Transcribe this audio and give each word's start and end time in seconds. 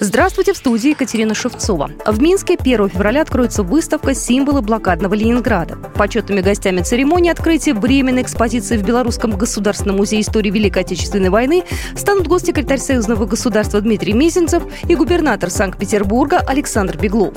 Здравствуйте, 0.00 0.52
в 0.52 0.56
студии 0.56 0.90
Екатерина 0.90 1.34
Шевцова. 1.34 1.90
В 2.06 2.22
Минске 2.22 2.56
1 2.56 2.88
февраля 2.90 3.22
откроется 3.22 3.64
выставка 3.64 4.14
«Символы 4.14 4.62
блокадного 4.62 5.14
Ленинграда». 5.14 5.74
Почетными 5.96 6.40
гостями 6.40 6.82
церемонии 6.82 7.32
открытия 7.32 7.74
временной 7.74 8.22
экспозиции 8.22 8.76
в 8.76 8.84
Белорусском 8.84 9.32
государственном 9.32 9.96
музее 9.96 10.20
истории 10.20 10.50
Великой 10.50 10.84
Отечественной 10.84 11.30
войны 11.30 11.64
станут 11.96 12.28
госсекретарь 12.28 12.78
Союзного 12.78 13.26
государства 13.26 13.80
Дмитрий 13.80 14.12
Мизинцев 14.12 14.62
и 14.88 14.94
губернатор 14.94 15.50
Санкт-Петербурга 15.50 16.44
Александр 16.46 16.96
Беглов. 16.96 17.34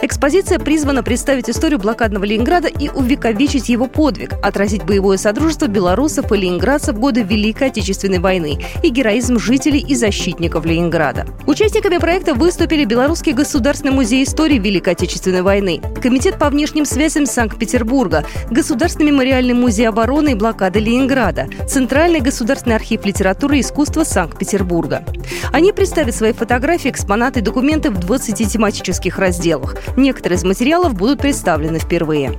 Экспозиция 0.00 0.60
призвана 0.60 1.02
представить 1.02 1.50
историю 1.50 1.80
блокадного 1.80 2.22
Ленинграда 2.22 2.68
и 2.68 2.90
увековечить 2.90 3.68
его 3.68 3.88
подвиг, 3.88 4.34
отразить 4.40 4.84
боевое 4.84 5.16
содружество 5.16 5.66
белорусов 5.66 6.30
и 6.30 6.36
ленинградцев 6.36 6.94
в 6.94 7.00
годы 7.00 7.22
Великой 7.22 7.68
Отечественной 7.68 8.20
войны 8.20 8.64
и 8.84 8.90
героизм 8.90 9.36
жителей 9.40 9.80
и 9.80 9.96
защитников 9.96 10.64
Ленинграда. 10.64 11.26
Участниками 11.48 12.03
проекта 12.04 12.34
выступили 12.34 12.84
Белорусский 12.84 13.32
государственный 13.32 13.90
музей 13.90 14.24
истории 14.24 14.58
Великой 14.58 14.92
Отечественной 14.92 15.40
войны, 15.40 15.80
Комитет 16.02 16.38
по 16.38 16.50
внешним 16.50 16.84
связям 16.84 17.24
Санкт-Петербурга, 17.24 18.26
Государственный 18.50 19.10
мемориальный 19.10 19.54
музей 19.54 19.88
обороны 19.88 20.32
и 20.32 20.34
блокады 20.34 20.80
Ленинграда, 20.80 21.48
Центральный 21.66 22.20
государственный 22.20 22.76
архив 22.76 23.06
литературы 23.06 23.56
и 23.56 23.60
искусства 23.62 24.04
Санкт-Петербурга. 24.04 25.02
Они 25.50 25.72
представят 25.72 26.14
свои 26.14 26.34
фотографии, 26.34 26.90
экспонаты 26.90 27.40
и 27.40 27.42
документы 27.42 27.88
в 27.88 27.98
20 27.98 28.52
тематических 28.52 29.18
разделах. 29.18 29.78
Некоторые 29.96 30.36
из 30.36 30.44
материалов 30.44 30.92
будут 30.92 31.20
представлены 31.20 31.78
впервые. 31.78 32.38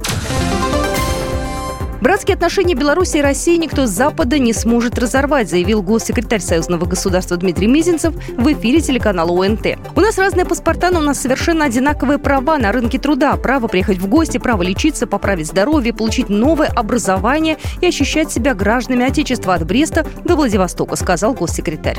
Братские 2.02 2.36
отношения 2.36 2.76
Беларуси 2.76 3.18
и 3.18 3.22
России 3.22 3.58
никто 3.58 3.86
с 3.86 3.90
Запада 3.90 4.38
не 4.38 4.54
сможет 4.54 5.00
разорвать, 5.00 5.50
заявил 5.50 5.82
госсекретарь 5.82 6.42
Союзного 6.42 6.86
государства 6.86 7.38
Дмитрий 7.38 7.68
Мизинцев 7.68 8.14
в 8.38 8.52
эфире 8.54 8.82
телеканала 8.82 9.46
ОНТ. 9.46 9.78
У 9.96 10.02
нас 10.02 10.18
разные 10.18 10.46
паспорта, 10.46 10.92
но 10.92 11.00
у 11.00 11.04
нас 11.04 11.20
совершенно 11.20 11.66
одинаковые 11.66 12.20
права 12.20 12.58
на 12.58 12.72
рынке 12.72 13.00
труда. 13.00 13.36
Право 13.38 13.68
приехать 13.68 13.98
в 13.98 14.08
гости, 14.08 14.38
право 14.38 14.62
лечиться, 14.62 15.08
поправить 15.08 15.48
здоровье, 15.48 15.94
получить 15.94 16.30
новое 16.30 16.68
образование 16.68 17.58
и 17.82 17.88
ощущать 17.88 18.32
себя 18.32 18.54
гражданами 18.54 19.06
Отечества 19.06 19.56
от 19.56 19.66
Бреста 19.66 20.06
до 20.24 20.36
Владивостока, 20.36 20.96
сказал 20.96 21.34
госсекретарь. 21.34 21.98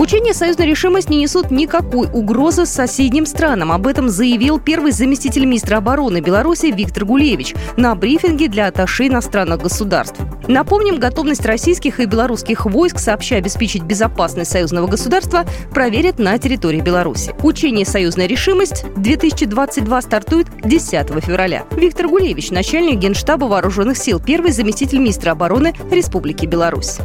Учения 0.00 0.32
союзной 0.32 0.64
решимость 0.64 1.10
не 1.10 1.18
несут 1.18 1.50
никакой 1.50 2.08
угрозы 2.10 2.64
соседним 2.64 3.26
странам. 3.26 3.70
Об 3.70 3.86
этом 3.86 4.08
заявил 4.08 4.58
первый 4.58 4.92
заместитель 4.92 5.44
министра 5.44 5.76
обороны 5.76 6.22
Беларуси 6.22 6.72
Виктор 6.74 7.04
Гулевич 7.04 7.54
на 7.76 7.94
брифинге 7.94 8.48
для 8.48 8.68
аташи 8.68 9.08
иностранных 9.08 9.60
государств. 9.60 10.18
Напомним, 10.48 10.98
готовность 10.98 11.44
российских 11.44 12.00
и 12.00 12.06
белорусских 12.06 12.64
войск, 12.64 12.98
сообща 12.98 13.36
обеспечить 13.36 13.82
безопасность 13.82 14.50
союзного 14.50 14.86
государства, 14.86 15.44
проверят 15.70 16.18
на 16.18 16.38
территории 16.38 16.80
Беларуси. 16.80 17.34
Учение 17.42 17.84
«Союзная 17.84 18.26
решимость-2022» 18.26 20.00
стартует 20.00 20.46
10 20.64 21.08
февраля. 21.22 21.66
Виктор 21.72 22.08
Гулевич, 22.08 22.50
начальник 22.50 23.00
Генштаба 23.00 23.44
Вооруженных 23.44 23.98
сил, 23.98 24.18
первый 24.18 24.52
заместитель 24.52 24.98
министра 24.98 25.32
обороны 25.32 25.74
Республики 25.90 26.46
Беларусь. 26.46 27.00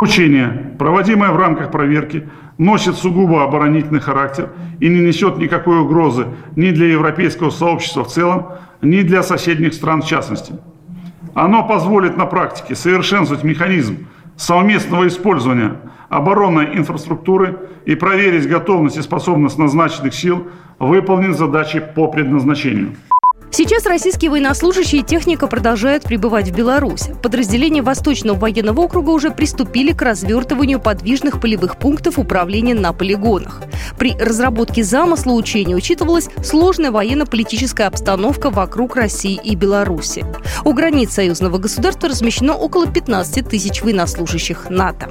Учение, 0.00 0.74
проводимое 0.78 1.30
в 1.30 1.36
рамках 1.36 1.70
проверки, 1.70 2.28
носит 2.58 2.96
сугубо 2.96 3.44
оборонительный 3.44 4.00
характер 4.00 4.50
и 4.80 4.88
не 4.88 5.00
несет 5.00 5.38
никакой 5.38 5.80
угрозы 5.80 6.26
ни 6.56 6.70
для 6.70 6.88
европейского 6.88 7.50
сообщества 7.50 8.04
в 8.04 8.08
целом, 8.08 8.46
ни 8.82 9.02
для 9.02 9.22
соседних 9.22 9.74
стран 9.74 10.02
в 10.02 10.06
частности. 10.06 10.54
Оно 11.34 11.66
позволит 11.66 12.16
на 12.16 12.26
практике 12.26 12.74
совершенствовать 12.74 13.44
механизм 13.44 14.06
совместного 14.36 15.06
использования 15.08 15.76
оборонной 16.08 16.76
инфраструктуры 16.76 17.58
и 17.86 17.94
проверить 17.94 18.48
готовность 18.48 18.98
и 18.98 19.02
способность 19.02 19.58
назначенных 19.58 20.14
сил 20.14 20.48
выполнить 20.78 21.36
задачи 21.36 21.82
по 21.94 22.08
предназначению. 22.08 22.94
Сейчас 23.56 23.86
российские 23.86 24.32
военнослужащие 24.32 25.02
и 25.02 25.04
техника 25.04 25.46
продолжают 25.46 26.02
прибывать 26.02 26.48
в 26.48 26.56
Беларусь. 26.56 27.04
Подразделения 27.22 27.82
Восточного 27.82 28.36
военного 28.36 28.80
округа 28.80 29.10
уже 29.10 29.30
приступили 29.30 29.92
к 29.92 30.02
развертыванию 30.02 30.80
подвижных 30.80 31.40
полевых 31.40 31.78
пунктов 31.78 32.18
управления 32.18 32.74
на 32.74 32.92
полигонах. 32.92 33.62
При 33.96 34.16
разработке 34.18 34.82
замысла 34.82 35.34
учения 35.34 35.76
учитывалась 35.76 36.30
сложная 36.42 36.90
военно-политическая 36.90 37.84
обстановка 37.84 38.50
вокруг 38.50 38.96
России 38.96 39.40
и 39.40 39.54
Беларуси. 39.54 40.26
У 40.64 40.72
границ 40.72 41.12
союзного 41.12 41.58
государства 41.58 42.08
размещено 42.08 42.54
около 42.54 42.88
15 42.88 43.48
тысяч 43.48 43.82
военнослужащих 43.82 44.68
НАТО. 44.68 45.10